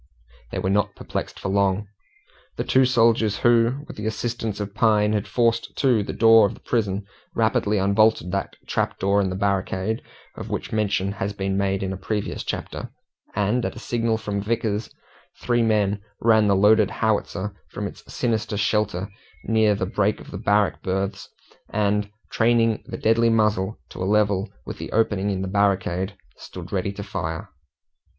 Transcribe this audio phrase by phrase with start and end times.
[0.51, 1.85] They were not perplexed for long.
[2.55, 6.55] The two soldiers who, with the assistance of Pine, had forced to the door of
[6.55, 10.01] the prison, rapidly unbolted that trap door in the barricade,
[10.33, 12.89] of which mention has been made in a previous chapter,
[13.35, 14.89] and, at a signal from Vickers,
[15.39, 19.07] three men ran the loaded howitzer from its sinister shelter
[19.43, 21.29] near the break of the barrack berths,
[21.69, 26.71] and, training the deadly muzzle to a level with the opening in the barricade, stood
[26.73, 27.51] ready to fire.